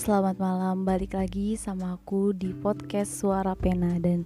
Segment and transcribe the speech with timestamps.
[0.00, 0.88] selamat malam.
[0.88, 4.24] Balik lagi sama aku di podcast Suara Pena dan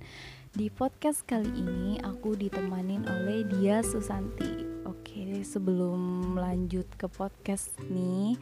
[0.55, 4.62] di podcast kali ini aku ditemanin oleh Dia Susanti.
[4.87, 8.39] Oke, sebelum lanjut ke podcast nih,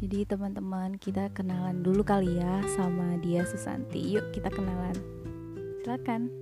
[0.00, 4.16] jadi teman-teman kita kenalan dulu kali ya sama Dia Susanti.
[4.16, 4.96] Yuk kita kenalan.
[5.84, 6.32] Silakan.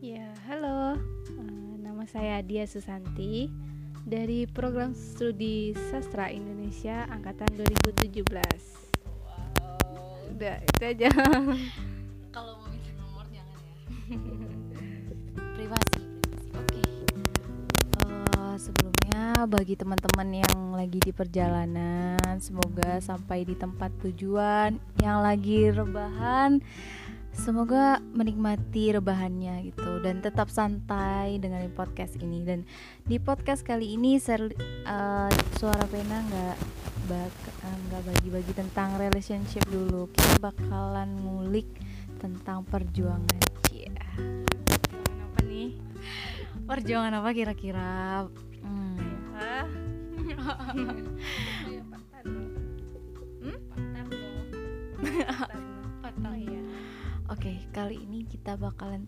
[0.00, 0.96] Ya, halo.
[1.36, 3.65] Uh, nama saya Dia Susanti
[4.06, 8.22] dari program studi sastra Indonesia angkatan 2017.
[8.22, 10.30] Wow.
[10.30, 11.10] Udah, itu aja.
[12.34, 13.82] Kalau mau minta nomor jangan ya.
[15.58, 16.06] privasi.
[16.54, 16.70] Oke.
[16.70, 16.86] Okay.
[18.06, 24.78] Uh, sebelumnya bagi teman-teman yang lagi di perjalanan, semoga sampai di tempat tujuan.
[25.02, 26.62] Yang lagi rebahan
[27.36, 32.64] Semoga menikmati rebahannya gitu dan tetap santai dengan podcast ini dan
[33.04, 34.56] di podcast kali ini ser,
[34.88, 36.56] uh, suara pena nggak
[37.12, 41.68] eh, nggak uh, bagi-bagi tentang relationship dulu kita bakalan ngulik
[42.16, 43.92] tentang perjuangan ya
[44.80, 45.70] perjuangan apa nih
[46.64, 48.26] perjuangan apa kira-kira
[48.64, 48.96] hmm.
[57.36, 59.04] Oke, okay, kali ini kita bakalan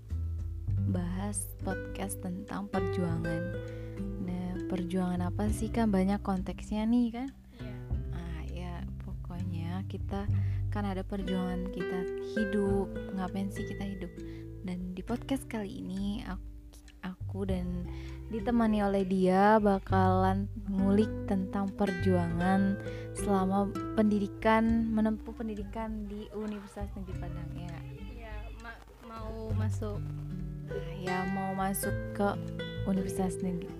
[0.92, 3.56] bahas podcast tentang perjuangan.
[4.20, 7.32] Nah, perjuangan apa sih kan banyak konteksnya nih kan?
[7.56, 7.72] Iya.
[8.12, 10.28] Ah, ya pokoknya kita
[10.68, 12.04] kan ada perjuangan kita
[12.36, 12.92] hidup.
[13.16, 14.12] Ngapain sih kita hidup?
[14.60, 16.44] Dan di podcast kali ini aku,
[17.08, 17.88] aku dan
[18.28, 22.76] ditemani oleh dia bakalan ngulik tentang perjuangan
[23.16, 27.97] selama pendidikan menempuh pendidikan di Universitas Negeri Padang ya
[29.19, 29.98] mau masuk?
[31.02, 32.28] Ya mau masuk ke
[32.86, 33.70] universitas negeri.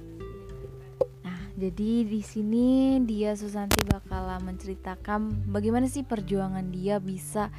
[1.23, 7.55] Nah jadi di sini dia Susanti bakal menceritakan bagaimana sih perjuangan dia bisa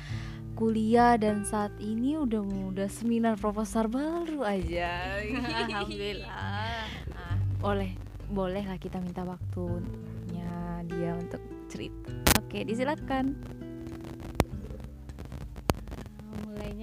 [0.59, 2.43] kuliah dan saat ini udah
[2.75, 5.23] udah seminar proposal baru aja.
[5.63, 6.83] Alhamdulillah.
[7.15, 7.95] Nah, boleh
[8.27, 11.39] boleh lah kita minta waktunya dia untuk
[11.71, 12.11] cerita.
[12.43, 13.39] Oke disilakan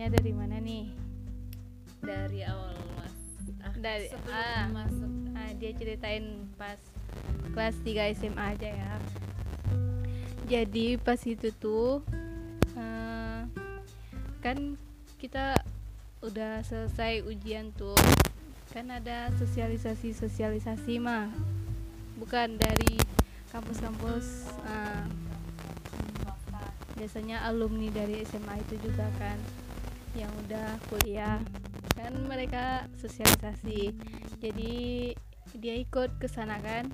[0.07, 0.87] mulainya dari mana nih?
[1.99, 3.19] Dari awal mas.
[3.59, 5.11] Ah, dari ah, masuk.
[5.35, 6.79] Ah, dia ceritain pas
[7.51, 8.95] kelas 3 SMA aja ya.
[10.47, 12.07] Jadi pas itu tuh
[12.79, 13.41] uh,
[14.39, 14.79] kan
[15.19, 15.59] kita
[16.23, 17.99] udah selesai ujian tuh.
[18.71, 21.35] Kan ada sosialisasi sosialisasi mah.
[22.15, 22.95] Bukan dari
[23.51, 25.03] kampus-kampus uh,
[26.95, 29.66] biasanya alumni dari SMA itu juga kan
[30.17, 31.39] yang udah kuliah.
[31.93, 33.93] Kan mereka sosialisasi.
[34.41, 34.75] Jadi
[35.57, 36.89] dia ikut ke sana kan?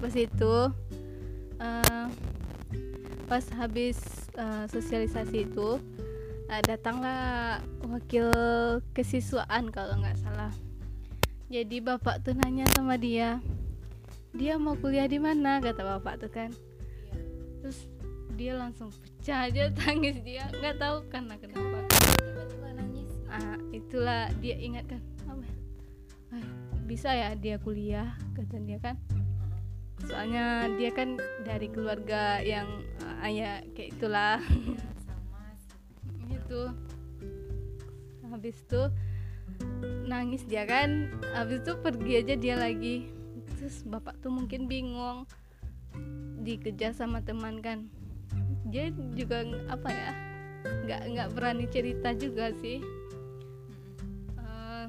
[0.00, 0.54] Pas itu
[1.60, 2.06] uh,
[3.28, 4.00] pas habis
[4.40, 5.78] uh, sosialisasi itu
[6.48, 8.32] uh, datanglah wakil
[8.96, 10.52] kesiswaan kalau nggak salah.
[11.52, 13.42] Jadi bapak tuh nanya sama dia
[14.30, 15.58] dia mau kuliah di mana?
[15.58, 16.50] kata bapak tuh kan.
[17.62, 17.90] Terus
[18.38, 20.46] dia langsung pecah aja tangis dia.
[20.54, 21.89] Nggak tahu karena kenapa
[22.20, 23.10] tiba-tiba nangis.
[23.26, 25.02] Ah itulah dia ingat kan
[26.34, 26.46] ah,
[26.86, 28.96] bisa ya dia kuliah kata dia kan.
[30.00, 32.66] Soalnya dia kan dari keluarga yang
[33.04, 34.40] uh, ayah kayak itulah.
[36.30, 36.72] Itu
[38.30, 38.82] habis itu
[40.08, 41.12] nangis dia kan.
[41.36, 43.12] Habis itu pergi aja dia lagi.
[43.60, 45.28] Terus bapak tuh mungkin bingung
[46.40, 47.92] dikejar sama teman kan.
[48.72, 50.29] Dia juga apa ya
[50.64, 52.82] nggak nggak berani cerita juga sih.
[54.36, 54.86] Uh,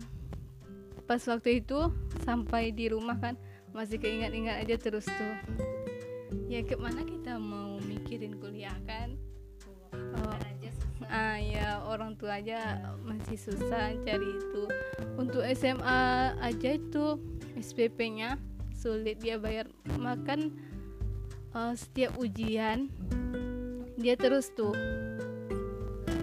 [1.06, 1.92] pas waktu itu
[2.24, 3.36] sampai di rumah kan
[3.72, 5.36] masih keingat-ingat aja terus tuh.
[6.52, 9.16] Ya ke mana kita mau mikirin kuliah kan?
[9.92, 10.36] Oh,
[11.12, 14.64] ah ya orang tua aja masih susah cari itu.
[15.20, 17.20] Untuk SMA aja itu
[17.60, 18.40] SPP-nya
[18.72, 19.20] sulit.
[19.20, 19.68] Dia bayar
[20.00, 20.56] makan
[21.52, 22.88] uh, setiap ujian.
[24.00, 24.72] Dia terus tuh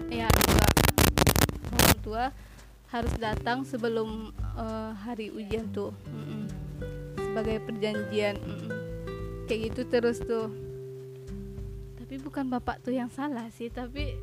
[0.09, 0.65] ya tua
[1.69, 2.25] orang tua
[2.89, 6.43] harus datang sebelum uh, hari ujian tuh mm -mm.
[7.15, 8.69] sebagai perjanjian mm -mm.
[9.45, 10.49] kayak gitu terus tuh
[12.01, 14.17] tapi bukan bapak tuh yang salah sih tapi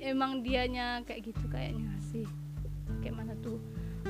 [0.00, 2.24] emang dianya kayak gitu kayaknya sih
[3.04, 3.60] kayak mana tuh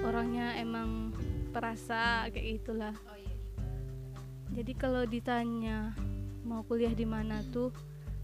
[0.07, 1.11] orangnya emang
[1.51, 3.35] perasa kayak gitulah iya,
[4.63, 5.91] jadi kalau ditanya
[6.47, 7.75] mau kuliah di mana tuh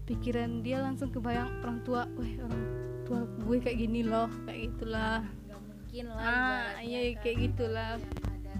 [0.07, 2.63] pikiran dia langsung kebayang orang tua wah orang
[3.03, 5.19] tua gue kayak gini loh kayak gitulah.
[5.51, 7.21] Mungkin lah ah iya kan.
[7.21, 7.93] kayak gitulah.
[7.99, 8.55] Ada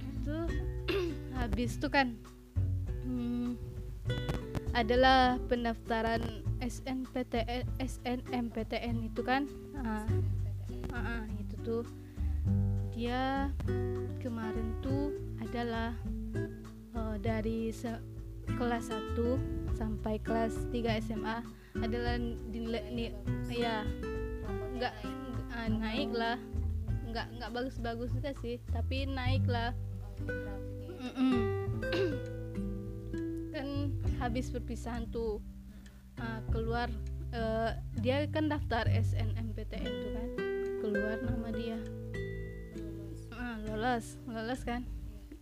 [0.00, 0.36] Itu
[1.38, 2.16] habis tuh kan
[3.04, 3.54] hmm,
[4.74, 9.44] adalah pendaftaran SNPTN SNMPTN itu kan?
[9.76, 10.08] Uh,
[10.90, 11.84] uh, uh, itu tuh.
[12.96, 13.52] Dia
[14.24, 15.12] kemarin tuh
[15.44, 15.92] adalah
[17.20, 17.72] dari
[18.54, 21.38] kelas 1 sampai kelas 3 SMA
[21.82, 22.16] adalah
[22.48, 23.12] nilai ni,
[23.52, 23.84] ya
[24.76, 24.94] nggak
[25.52, 26.38] uh, naik lah.
[27.10, 29.72] Nggak nggak bagus-bagus juga sih tapi naik lah.
[30.96, 31.36] Mm
[33.56, 33.68] kan
[34.20, 35.40] habis perpisahan tuh
[36.20, 36.92] uh, keluar
[37.32, 40.28] uh, dia kan daftar SNMPTN tuh kan
[40.84, 41.80] keluar nama dia.
[43.36, 44.95] Uh, lolos lolos kan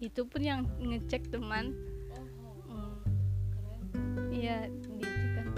[0.04, 1.72] itu pun yang ngecek teman.
[4.28, 4.68] Iya
[5.00, 5.48] dia kan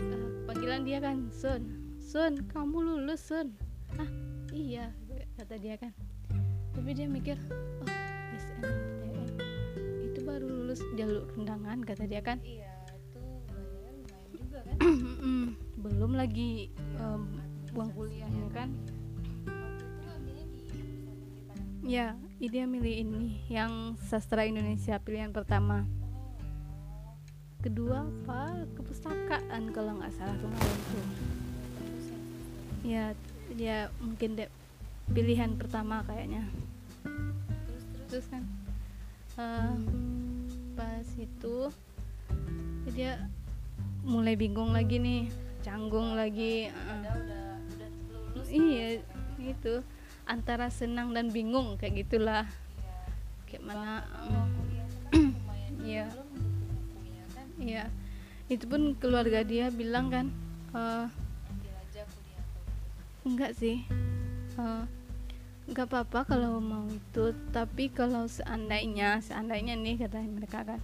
[0.00, 3.52] uh, panggilan dia kan Sun Sun kamu lulus Sun.
[4.00, 4.08] Ah
[4.56, 4.88] iya
[5.36, 5.92] kata dia kan.
[6.72, 7.90] Tapi dia mikir oh
[8.38, 9.28] SNMPTN
[10.00, 12.40] itu baru lulus jalur undangan kata dia kan.
[12.40, 13.20] Iya itu
[14.00, 14.76] lumayan juga kan.
[15.84, 17.28] Belum lagi um,
[17.76, 18.72] buang kuliahnya kan.
[21.84, 25.82] Ya dia milih ini yang sastra Indonesia pilihan pertama.
[27.58, 31.06] Kedua apa kepustakaan kalau nggak salah kemarin tuh.
[32.86, 33.04] Ya
[33.58, 34.46] dia mungkin deh
[35.10, 36.46] pilihan pertama kayaknya.
[38.06, 38.46] Terus, kan
[39.34, 39.74] uh,
[40.78, 41.56] pas itu
[42.94, 43.18] dia
[44.06, 45.28] mulai bingung lagi nih
[45.60, 47.60] canggung lagi uh.
[48.48, 49.04] iya
[49.36, 49.84] itu
[50.28, 52.44] antara senang dan bingung kayak gitulah.
[53.48, 54.04] Kayak mana
[55.88, 56.06] iya.
[57.58, 57.90] Iya,
[58.46, 60.30] itu pun keluarga dia bilang kan,
[60.70, 61.10] uh,
[63.26, 63.82] enggak sih,
[64.54, 64.86] uh,
[65.66, 70.80] enggak apa-apa kalau mau itu, tapi kalau seandainya, seandainya nih kata mereka kan,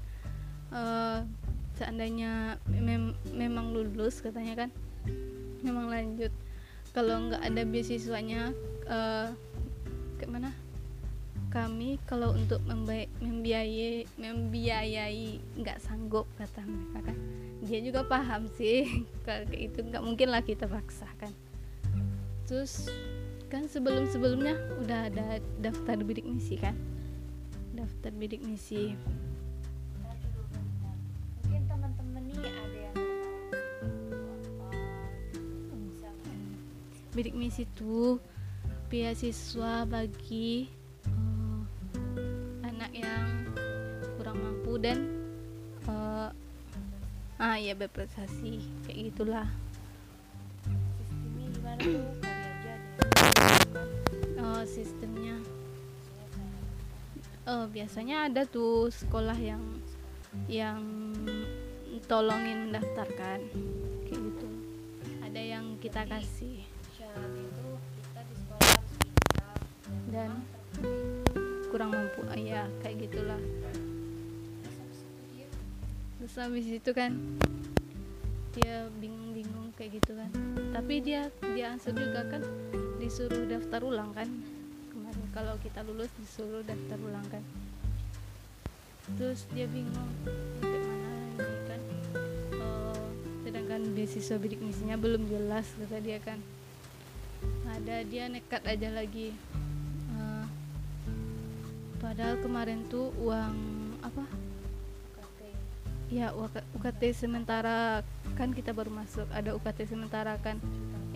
[0.75, 1.23] uh,
[1.79, 4.70] seandainya mem memang lulus katanya kan,
[5.62, 6.35] memang lanjut,
[6.91, 8.50] kalau enggak ada beasiswanya,
[8.89, 9.29] uh,
[10.19, 10.53] ke mana?
[11.55, 17.19] kami kalau untuk membiayai membiayai nggak sanggup kata mereka kan.
[17.63, 18.91] Dia juga paham sih
[19.27, 21.31] kalau itu nggak mungkin lah kita paksakan.
[22.51, 22.91] Terus
[23.47, 26.75] kan sebelum sebelumnya udah ada daftar bidik misi kan?
[27.79, 28.99] Daftar bidik misi.
[31.47, 32.99] Mungkin teman-teman nih ada yang
[37.15, 38.19] bidik misi tuh
[38.94, 40.70] beasiswa bagi
[42.94, 43.26] yang
[44.14, 45.11] kurang mampu dan
[45.91, 46.31] uh,
[47.43, 49.50] ah ya berprestasi kayak gitulah.
[50.62, 52.06] Sistemnya gimana tuh?
[54.38, 55.37] Oh sistemnya.
[57.50, 59.62] Oh biasanya ada tuh sekolah yang
[60.46, 60.87] yang
[62.06, 63.43] tolongin mendaftarkan
[64.06, 64.49] kayak gitu.
[65.26, 66.54] Ada yang kita kasih
[72.65, 73.41] ya kayak gitulah.
[76.17, 77.13] Terus habis itu kan
[78.56, 80.31] dia bingung-bingung kayak gitu kan.
[80.73, 82.41] Tapi dia dia answer juga kan
[82.97, 84.29] disuruh daftar ulang kan.
[84.89, 87.44] Kemarin kalau kita lulus disuruh daftar ulang kan.
[89.21, 91.81] Terus dia bingung untuk mana ini kan.
[92.56, 93.05] Uh,
[93.44, 96.41] sedangkan beasiswa bidik misinya belum jelas kata dia kan.
[97.69, 99.37] Ada dia nekat aja lagi
[102.05, 103.56] padahal kemarin tuh uang
[104.05, 104.29] apa?
[105.17, 105.41] UKT
[106.13, 106.37] ya
[106.77, 108.05] UKT sementara
[108.37, 110.61] kan kita baru masuk ada UKT sementara kan.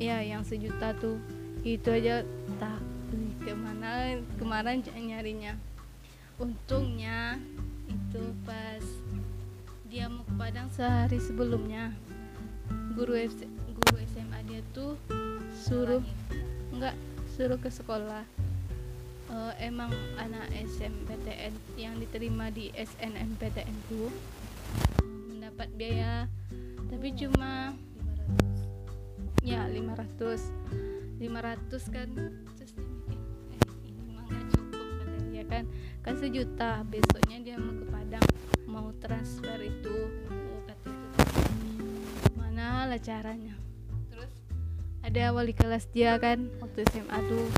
[0.01, 1.21] Ya yang sejuta tuh.
[1.61, 2.25] Itu aja
[2.57, 2.81] tak
[3.45, 5.61] ke mana kemarin nyarinya.
[6.41, 7.37] Untungnya
[7.85, 8.85] itu pas
[9.93, 11.93] dia mau ke Padang sehari sebelumnya
[12.97, 13.17] guru
[13.77, 14.97] guru SMA dia tuh
[15.53, 16.05] suruh
[16.73, 16.97] enggak
[17.37, 18.38] suruh ke sekolah
[19.33, 24.09] uh, emang anak SMPTN yang diterima di SNMPTN itu
[25.29, 26.29] mendapat biaya
[26.89, 27.77] tapi cuma
[29.45, 29.45] 500.
[29.45, 32.09] ya 500 500 kan
[32.57, 33.19] terus dia mikir
[33.53, 35.65] eh ini mah gak cukup kata dia kan.
[36.05, 38.27] Kan sejuta besoknya dia mau ke Padang
[38.69, 39.97] mau transfer itu
[40.29, 40.93] itu
[42.39, 43.57] mana lah caranya?
[44.09, 44.33] Terus
[45.05, 47.49] ada wali kelas dia kan waktu SMA tuh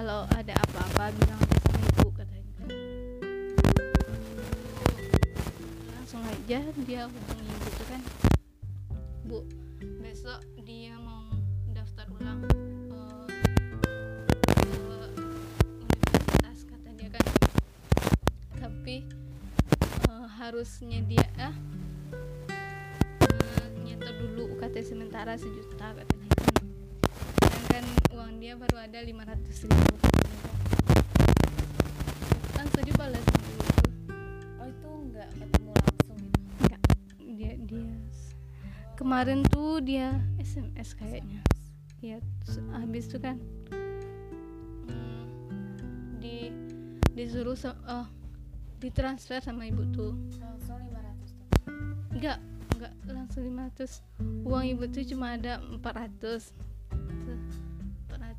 [0.00, 2.56] kalau ada apa-apa bilang aja sama ibu katanya.
[5.92, 8.00] Langsung aja dia hubungi ibu tuh kan.
[9.28, 9.44] Bu
[10.00, 11.28] besok dia mau
[11.76, 13.28] daftar ulang eh,
[14.48, 14.64] ke
[15.84, 16.80] universitas kan.
[18.56, 19.04] tapi
[19.84, 21.52] eh, harusnya dia ah
[23.36, 26.29] eh, nyetor dulu UKT sementara sejuta katanya
[28.10, 29.94] uang dia baru ada 500 ribu.
[32.58, 33.90] Kan setuju balas dulu tuh
[34.58, 36.38] oh itu nggak ketemu langsung gitu?
[36.58, 36.82] Enggak
[37.30, 37.94] dia dia.
[38.98, 41.40] Kemarin tuh dia SMS kayaknya.
[42.02, 42.18] Ya
[42.74, 43.38] habis itu kan
[44.90, 45.24] hmm,
[46.18, 46.50] di
[47.14, 47.54] disuruh
[47.86, 48.06] oh,
[48.82, 50.18] ditransfer sama ibu tuh.
[50.42, 51.48] Langsung 500 tuh?
[52.10, 52.42] Enggak
[52.74, 54.02] enggak langsung 500
[54.48, 56.69] uang ibu tuh cuma ada 400 Tuh,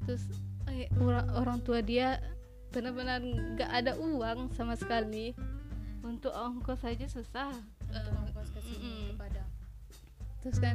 [0.05, 2.17] 400 eh, orang, orang tua dia
[2.71, 5.35] benar-benar nggak ada uang sama sekali.
[6.01, 7.53] Untuk ongkos saja susah.
[7.85, 9.43] Untuk ongkos ke sini ke
[10.41, 10.73] terus kan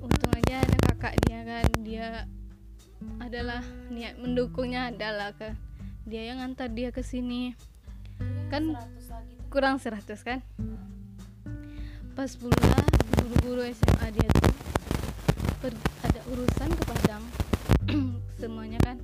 [0.00, 1.66] untung aja ada kakak dia kan.
[1.84, 2.08] Dia
[3.20, 3.60] adalah
[3.92, 5.54] niat mendukungnya adalah kan
[6.08, 7.52] dia yang antar dia ke sini.
[8.48, 9.46] Kan 100 lagi tuh.
[9.52, 10.40] kurang 100 kan?
[12.16, 12.80] Pas pula
[13.20, 14.54] guru-guru SMA dia tuh
[15.60, 17.22] per- ada urusan ke Padang
[18.40, 18.96] semuanya kan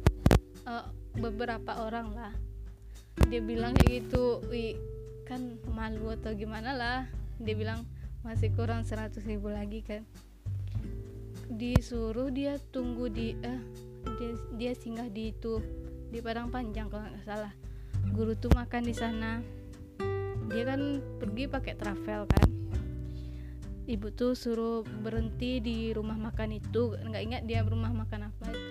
[0.68, 0.84] eh,
[1.18, 2.32] beberapa orang lah.
[3.30, 4.76] Dia bilang kayak gitu wi
[5.24, 7.00] kan malu atau gimana lah.
[7.40, 7.86] Dia bilang
[8.26, 10.02] masih kurang 100 ribu lagi kan.
[11.48, 13.60] Disuruh dia tunggu di eh
[14.20, 15.60] dia, dia singgah di itu
[16.12, 17.52] di Padang Panjang kalau nggak salah.
[18.12, 19.40] Guru tuh makan di sana.
[20.52, 22.48] Dia kan pergi pakai travel kan.
[23.84, 26.96] Ibu tuh suruh berhenti di rumah makan itu.
[27.00, 28.63] Nggak ingat dia rumah makan apa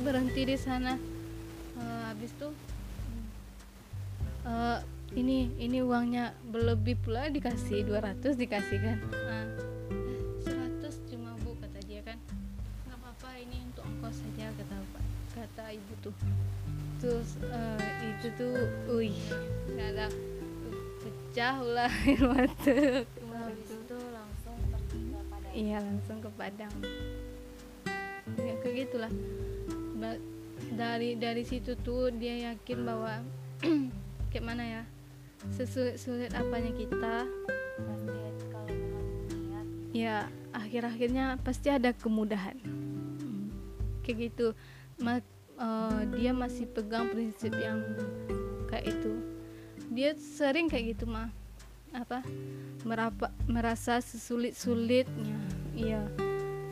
[0.00, 0.96] berhenti di sana.
[1.80, 2.52] Eh, habis tuh
[4.44, 4.78] eh,
[5.16, 9.46] ini ini uangnya berlebih pula dikasih 200 dikasih kan Ah,
[9.92, 12.18] eh, 100 cuma bu kata dia kan.
[12.86, 16.14] Nggak apa-apa ini untuk ongkos saja kata pak kata ibu tuh.
[17.00, 18.54] Terus eh, itu tuh
[18.92, 19.16] wih
[19.72, 20.06] nggak ada
[21.00, 22.76] pecah lah air mata.
[23.40, 25.52] Habis itu langsung pergi ke Padang.
[25.56, 26.74] Iya langsung ke Padang.
[28.36, 29.12] Ya kayak gitulah
[30.74, 33.24] dari dari situ tuh dia yakin bahwa
[34.30, 34.82] kayak mana ya
[35.56, 37.24] sesulit sulit apanya kita.
[39.90, 42.60] Ya akhir-akhirnya pasti ada kemudahan.
[42.62, 43.50] Hmm,
[44.04, 44.52] kayak gitu.
[45.00, 45.24] Ma-
[45.58, 47.80] eh, dia masih pegang prinsip yang
[48.68, 49.12] kayak itu.
[49.90, 51.32] Dia sering kayak gitu mah
[51.90, 52.22] apa?
[52.86, 55.36] Merapa, merasa sesulit sulitnya
[55.74, 56.06] iya.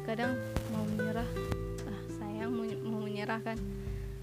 [0.06, 0.38] Kadang
[0.72, 1.28] mau menyerah
[2.48, 3.58] sayang mau, mau menyerah kan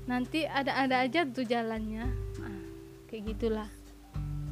[0.06, 2.06] nanti ada-ada aja tuh jalannya.
[2.42, 2.62] Ah,
[3.10, 3.70] kayak gitulah.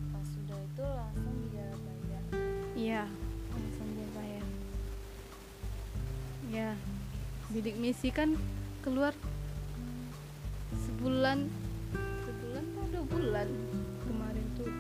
[0.10, 2.24] Pas sudah itu langsung dia bayar.
[2.74, 3.03] Iya,
[3.53, 4.46] langsung dia bayar.
[6.53, 6.70] Ya,
[7.53, 8.38] bidik misi kan
[8.82, 9.13] keluar
[10.74, 11.50] sebulan,
[12.25, 13.50] sebulan atau dua bulan
[14.10, 14.74] kemarin tuh.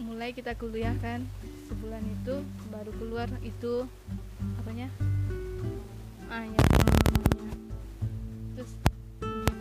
[0.00, 1.28] Mulai kita kuliah kan,
[1.68, 2.40] sebulan itu
[2.72, 3.84] baru keluar itu
[4.64, 4.88] apanya?
[6.30, 6.62] Ah ya.
[8.54, 8.72] Terus
[9.18, 9.58] kan,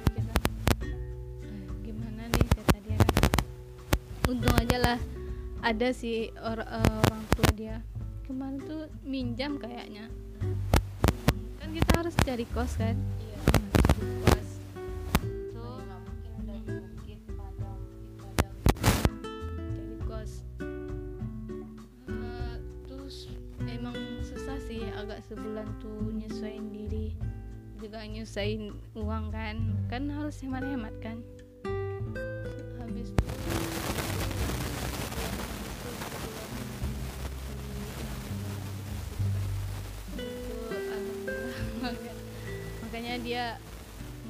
[0.85, 3.01] "Eh, gimana nih kata kan
[4.29, 4.99] untung aja lah
[5.65, 7.77] ada sih or- eh, orang tua dia.
[8.29, 10.13] Kemarin tuh minjam kayaknya.
[11.57, 12.93] Kan kita harus cari kos kan?
[13.17, 13.65] Iya cari
[14.29, 14.48] kos
[25.29, 27.13] sebulan tuh nyesuaiin diri.
[27.77, 29.55] Juga nyusahin uang kan.
[29.85, 31.21] Kan harus hemat-hemat kan.
[32.81, 33.13] Habis
[42.81, 43.43] makanya dia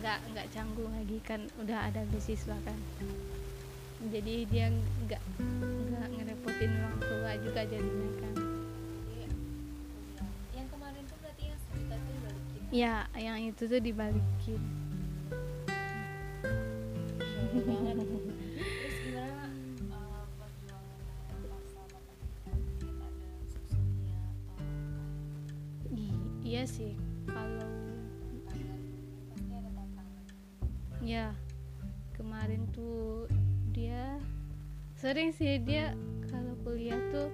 [0.04, 1.48] nggak nggak canggung lagi kan.
[1.64, 2.80] Udah ada beasiswa kan.
[4.12, 4.68] Jadi dia
[5.08, 5.24] nggak
[5.96, 8.39] nggak ngerepotin orang tua juga jadinya kan
[12.70, 14.62] ya yang itu tuh dibalikin.
[25.90, 26.94] I- iya sih
[27.26, 27.74] kalau
[29.50, 30.26] tantangan.
[31.02, 31.34] Ya
[32.14, 33.26] kemarin tuh
[33.74, 34.22] dia
[34.94, 35.98] sering sih dia
[36.30, 37.34] kalau kuliah tuh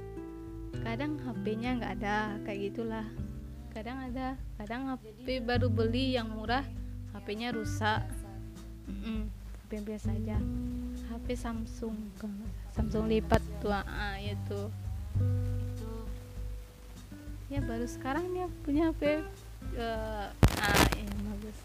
[0.80, 3.08] kadang HP-nya nggak ada kayak gitulah
[3.76, 6.64] kadang ada kadang HP baru beli yang murah
[7.12, 8.08] HP-nya rusak.
[9.68, 10.40] HP biasa aja.
[11.12, 12.00] HP Samsung.
[12.72, 14.72] Samsung lipat tuh ah itu
[15.60, 15.92] itu
[17.52, 19.20] ya baru sekarang dia punya HP
[19.76, 20.28] eh,
[20.64, 21.58] ah yang bagus.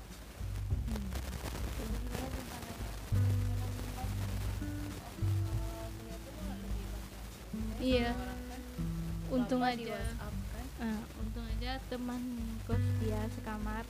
[7.78, 8.10] Iya
[9.30, 9.94] untung aja
[11.88, 12.20] teman
[12.68, 13.84] kos dia sekamar.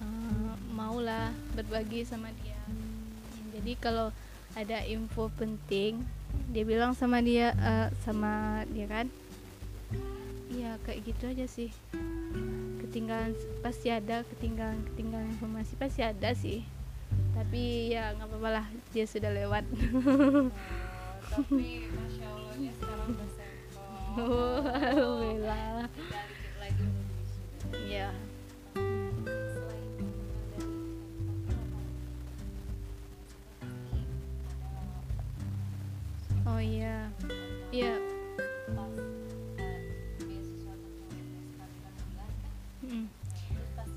[0.00, 2.60] Ah, maulah berbagi sama dia.
[3.56, 4.12] Jadi kalau
[4.58, 6.02] ada info penting
[6.50, 9.06] dia bilang sama dia eh, sama dia kan?
[10.50, 11.70] Iya kayak gitu aja sih.
[12.82, 16.66] Ketinggalan pasti ada ketinggalan ketinggalan informasi pasti ada sih.
[17.36, 19.62] Tapi ya nggak apa-apa lah dia sudah lewat.
[21.30, 23.50] Tapi masya allahnya sekarang udah sempol
[24.18, 25.86] Oh, alhamdulillah
[27.86, 28.10] ya
[36.40, 37.08] dari oh iya.
[37.70, 37.94] Iya.
[37.94, 38.02] Eh,
[38.74, 38.90] kan
[42.82, 43.06] mm,
[43.86, 43.94] kan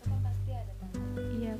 [0.00, 0.34] tantangan
[1.36, 1.54] iya.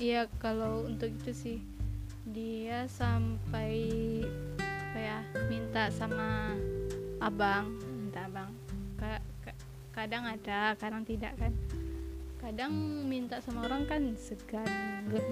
[0.00, 1.58] Iya kalau untuk itu sih.
[2.24, 4.24] Dia sampai
[4.90, 6.50] apa ya minta sama
[7.22, 8.50] abang minta abang.
[8.98, 9.60] Ka- ka-
[9.94, 11.54] kadang ada kadang tidak kan.
[12.42, 12.74] Kadang
[13.06, 14.66] minta sama orang kan segan.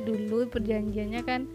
[0.06, 1.50] Dulu perjanjiannya kan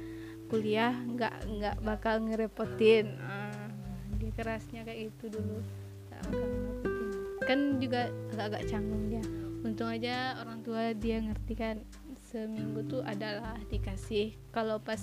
[0.52, 3.16] kuliah nggak nggak bakal ngerepotin.
[3.24, 3.72] Ah,
[4.20, 5.64] dia kerasnya kayak itu dulu.
[6.12, 7.10] Nggak bakal ngerepotin.
[7.48, 9.24] Kan juga agak-agak canggung dia.
[9.64, 11.80] Untung aja orang tua dia ngerti kan
[12.28, 14.36] seminggu tuh adalah dikasih.
[14.52, 15.00] Kalau pas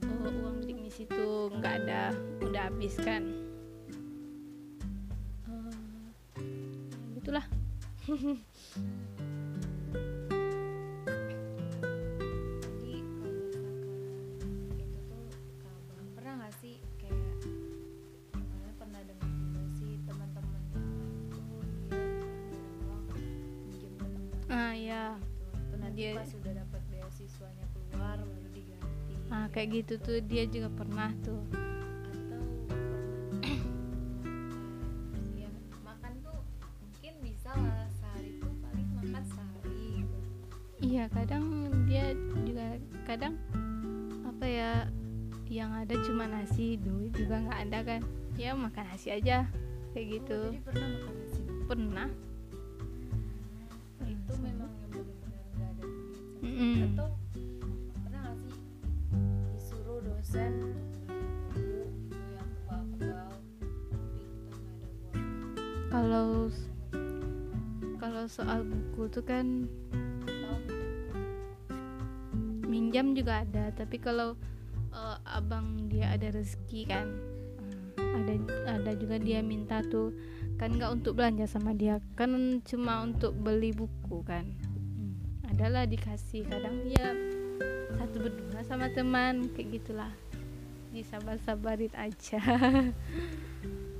[0.00, 3.22] oh, uang misi tuh nggak ada udah habis kan?
[7.16, 7.46] Itulah
[12.74, 15.24] jadi kalau misalkan itu tuh
[15.62, 17.38] kabar pernah nggak sih kayak
[18.34, 20.90] kalian pernah dengar juga sih teman-teman yang
[21.30, 23.22] tuh dia kadang-kadang
[23.70, 25.04] minjem ke teman ah ya
[25.94, 26.16] Dia-
[29.32, 31.40] diganti ah kayak gitu tuh dia juga pernah tuh.
[32.12, 32.44] Atau
[35.16, 35.48] pernah
[35.80, 36.40] makan makan tuh
[36.84, 40.04] mungkin bisa lah sehari tuh paling makan sehari
[40.82, 41.44] iya kadang
[41.88, 42.12] dia
[42.44, 42.76] juga
[43.08, 43.34] kadang
[44.28, 44.72] apa ya
[45.48, 48.02] yang ada cuma nasi duit juga nggak ada kan.
[48.36, 49.48] Ya makan nasi aja
[49.92, 50.40] kayak gitu.
[50.40, 51.40] oh, jadi pernah makan nasi?
[51.68, 52.08] Pernah
[68.32, 69.68] soal buku tuh kan
[72.64, 74.32] minjam juga ada tapi kalau
[74.88, 77.12] eh, abang dia ada rezeki kan
[78.00, 78.32] eh, ada
[78.80, 80.16] ada juga dia minta tuh
[80.56, 82.32] kan nggak untuk belanja sama dia kan
[82.64, 84.48] cuma untuk beli buku kan.
[84.64, 85.12] Hmm,
[85.52, 87.12] adalah dikasih kadang ya
[88.00, 90.12] satu berdua sama teman kayak gitulah.
[90.92, 92.40] Disabar sabarin aja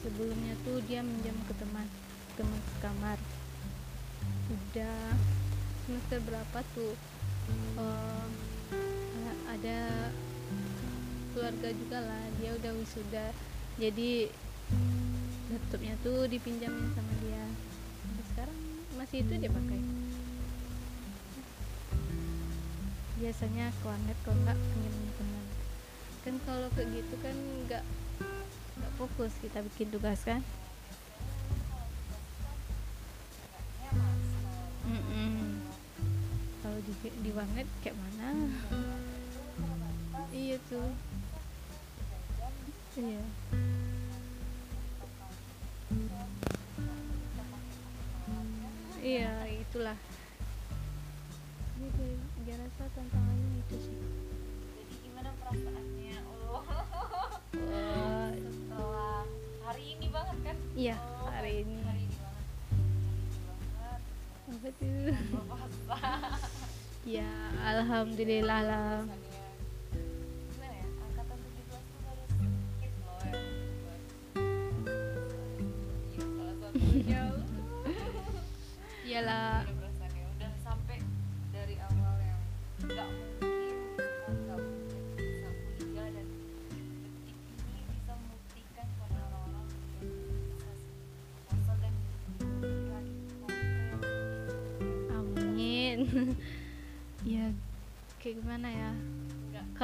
[0.00, 1.86] sebelumnya tuh dia minjam ke teman
[2.34, 3.18] teman sekamar
[4.50, 5.14] udah
[5.86, 6.94] semester berapa tuh?
[7.78, 8.26] Eh,
[9.50, 10.10] ada
[11.34, 13.26] keluarga juga lah dia udah wisuda.
[13.78, 14.30] Jadi
[15.50, 17.44] laptopnya tuh dipinjamin sama dia.
[18.02, 18.58] Sampai sekarang
[18.94, 19.80] masih itu dia pakai.
[23.20, 25.44] Biasanya ke warnet kalau nggak pinjamin teman.
[26.22, 27.36] Kan kalau kayak gitu kan
[27.66, 27.84] nggak
[29.00, 30.44] fokus kita bikin tugas kan?
[36.60, 36.92] Kalau di
[37.24, 38.28] di warnet kayak mana?
[40.28, 40.92] Iya tuh.
[43.00, 43.24] Iya.
[49.00, 49.96] Iya itulah.
[51.80, 53.96] Ini rasa tantangannya itu sih.
[54.76, 55.99] Jadi gimana perasaannya
[60.80, 60.96] iya.
[61.28, 61.76] Hari ini.
[64.48, 65.12] Apa tuh?
[67.00, 67.24] Ya
[67.64, 69.08] alhamdulillah lah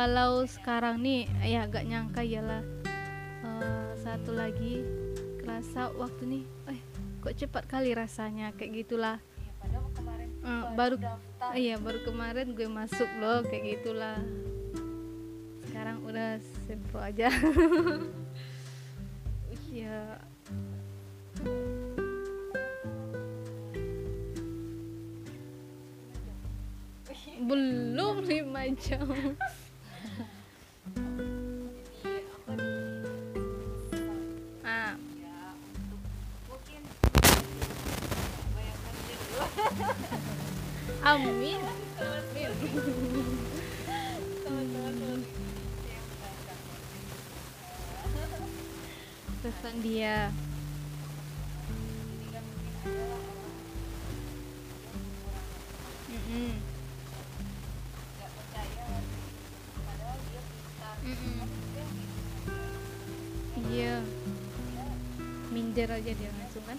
[0.07, 2.62] kalau sekarang nih ya agak nyangka iyalah
[3.42, 4.87] uh, satu lagi
[5.42, 6.79] kerasa waktu nih eh
[7.19, 9.19] kok cepat kali rasanya kayak gitulah.
[9.66, 10.95] Ya, kemarin uh, baru
[11.59, 14.23] iya baru kemarin gue masuk loh kayak gitulah.
[15.66, 16.38] Sekarang udah
[16.71, 17.27] sempro aja.
[19.77, 20.16] Ya
[27.37, 29.05] belum lima jam
[41.07, 41.62] amin
[49.38, 50.35] pesan dia
[56.11, 56.59] Mm-mm.
[61.07, 61.38] Mm-mm.
[63.71, 64.03] Iya.
[65.55, 66.79] Minder aja dia langsung kan.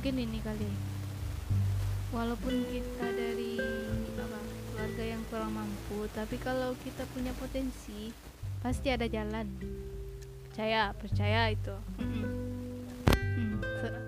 [0.00, 0.64] Mungkin ini kali.
[2.08, 3.60] Walaupun kita dari
[4.16, 4.40] apa
[4.72, 8.08] keluarga yang kurang mampu, tapi kalau kita punya potensi,
[8.64, 9.44] pasti ada jalan.
[10.48, 11.76] Percaya, percaya itu.
[12.00, 14.04] Mm, se-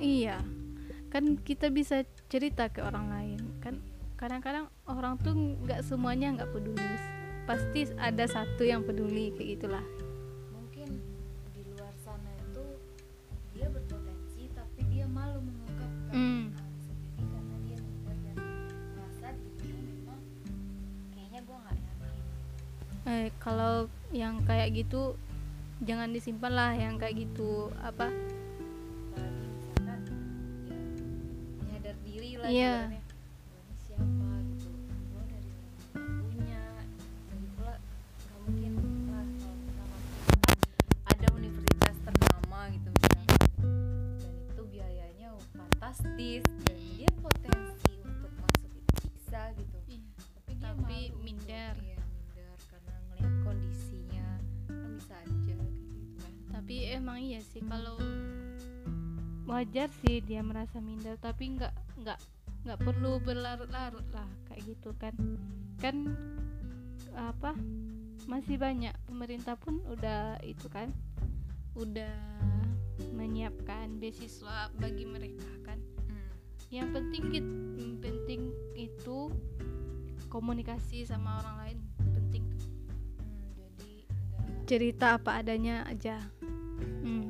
[0.00, 0.40] Iya,
[1.12, 3.40] kan kita bisa cerita ke orang lain.
[3.60, 3.84] Kan
[4.16, 6.88] kadang-kadang orang tuh nggak semuanya nggak peduli.
[7.44, 9.84] Pasti ada satu yang peduli kayak gitulah.
[25.88, 28.12] Jangan disimpan lah yang kayak gitu apa?
[31.72, 32.97] ya diri lah Iya.
[60.04, 62.18] Sih dia merasa minder tapi nggak nggak
[62.66, 65.14] nggak perlu berlarut-larut lah kayak gitu kan
[65.78, 66.14] kan
[67.14, 67.54] apa
[68.28, 70.92] masih banyak pemerintah pun udah itu kan
[71.78, 72.12] udah
[73.14, 75.78] menyiapkan beasiswa bagi mereka kan
[76.68, 79.32] yang penting yang penting itu
[80.28, 81.78] komunikasi sama orang lain
[82.12, 82.70] penting tuh
[83.18, 87.00] Hmm, jadi enggak cerita apa adanya aja hmm.
[87.02, 87.27] Hmm.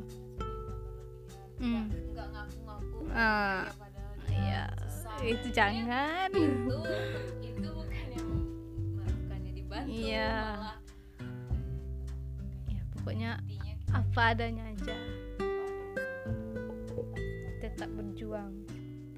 [5.59, 6.31] Jangan.
[6.31, 6.79] Itu
[7.42, 8.31] itu bukan yang
[8.94, 10.31] bukannya dibantu Iya.
[10.55, 10.79] malah
[12.71, 13.31] ya pokoknya
[13.90, 14.97] apa adanya aja.
[17.59, 18.55] Tetap berjuang.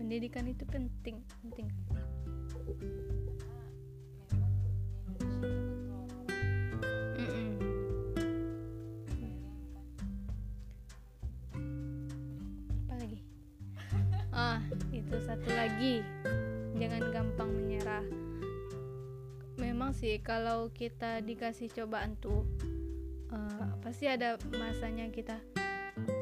[0.00, 1.68] Pendidikan itu penting penting
[20.30, 22.46] kalau kita dikasih cobaan tuh
[23.34, 25.42] eh, pasti ada masanya kita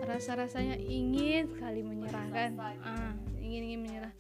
[0.09, 4.14] rasa-rasanya ingin sekali menyerah kan ah, ingin ingin menyerah.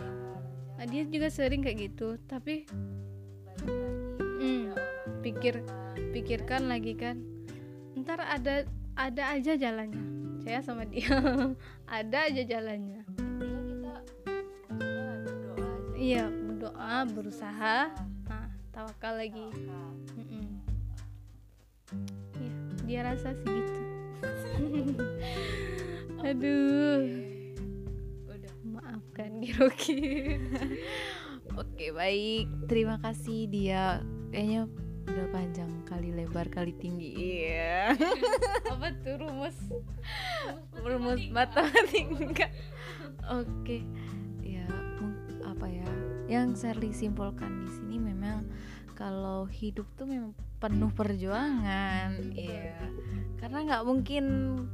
[0.76, 2.68] Nah, dia juga sering kayak gitu tapi
[4.38, 4.70] Hmm,
[5.18, 5.66] pikir
[6.14, 7.18] pikirkan lagi kan.
[7.98, 8.62] Ntar ada
[8.94, 9.98] ada aja jalannya.
[10.46, 11.10] Saya sama dia
[11.98, 13.02] ada aja jalannya.
[15.98, 17.90] Iya berdoa berusaha
[18.78, 20.46] tawakal lagi Tawakal.
[22.38, 22.52] Iya,
[22.86, 23.82] dia rasa sih gitu
[26.28, 27.02] aduh
[28.30, 28.54] udah
[29.42, 29.98] Hiroki
[31.58, 34.04] Oke baik, terima kasih dia.
[34.30, 34.68] Kayaknya
[35.10, 37.16] udah panjang kali lebar kali tinggi.
[37.16, 37.96] Iya.
[38.76, 39.56] apa tuh rumus
[40.76, 42.52] Rumus matematika.
[43.32, 43.82] Oke,
[44.44, 44.68] ya
[45.42, 45.88] apa ya?
[46.28, 47.87] Yang Sherly simpulkan di sini
[48.98, 52.82] kalau hidup tuh memang penuh perjuangan, iya.
[53.38, 54.24] Karena nggak mungkin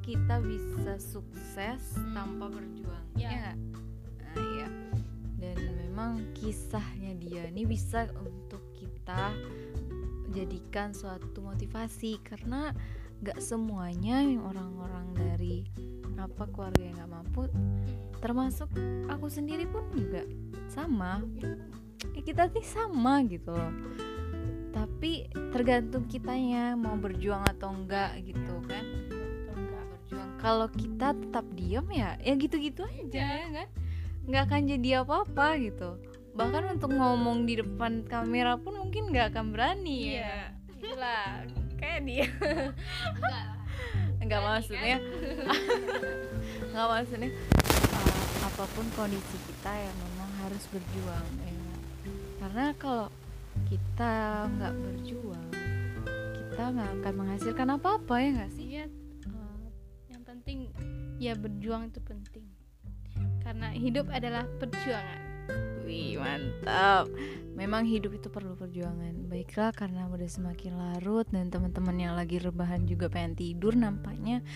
[0.00, 3.28] kita bisa sukses tanpa berjuang, ya.
[3.28, 4.68] ya nah, iya.
[5.36, 9.36] Dan memang kisahnya dia ini bisa untuk kita
[10.32, 12.16] jadikan suatu motivasi.
[12.24, 12.72] Karena
[13.20, 15.68] nggak semuanya orang-orang dari
[16.16, 17.42] apa keluarga yang nggak mampu
[18.24, 18.72] termasuk
[19.12, 20.24] aku sendiri pun juga
[20.72, 21.20] sama.
[22.16, 24.03] Ya, kita sih sama gitu loh
[24.74, 28.82] tapi tergantung kitanya mau berjuang atau enggak gitu kan.
[30.42, 33.68] Kalau kita tetap diam ya ya gitu-gitu aja ya kan.
[34.26, 35.96] Nggak akan jadi apa-apa gitu.
[36.34, 40.50] Bahkan untuk ngomong di depan kamera pun mungkin nggak akan berani iya.
[40.50, 41.24] ya itulah
[41.78, 42.26] kayak dia.
[43.14, 43.44] Enggak
[44.26, 44.98] enggak maksudnya.
[44.98, 45.02] kan?
[46.74, 47.30] nggak maksudnya
[47.94, 51.54] uh, apa pun kondisi kita ya memang harus berjuang ya.
[52.42, 53.08] Karena kalau
[53.68, 55.48] kita nggak berjuang
[56.54, 58.66] kita nggak akan menghasilkan apa-apa ya nggak sih?
[58.78, 58.86] Ya
[59.26, 59.66] uh,
[60.06, 60.70] yang penting
[61.18, 62.46] ya berjuang itu penting.
[63.42, 65.18] Karena hidup adalah perjuangan.
[65.82, 67.10] Wih mantap.
[67.58, 69.26] Memang hidup itu perlu perjuangan.
[69.26, 74.46] Baiklah karena udah semakin larut Dan teman-teman yang lagi rebahan juga pengen tidur Nampaknya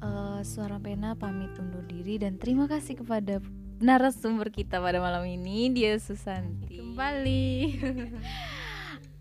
[0.00, 3.44] uh, Suara Pena pamit undur diri Dan terima kasih kepada
[3.80, 6.78] narasumber kita pada malam ini dia Susanti.
[6.78, 7.48] Kembali.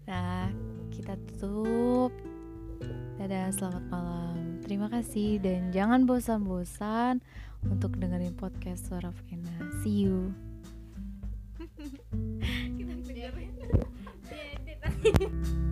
[0.03, 0.51] Nah
[0.91, 2.11] kita tutup.
[3.15, 4.59] Dadah selamat malam.
[4.67, 7.23] Terima kasih dan jangan bosan-bosan
[7.71, 9.71] untuk dengerin podcast suara Vena.
[9.79, 10.35] See you.
[12.75, 13.55] Kita dengerin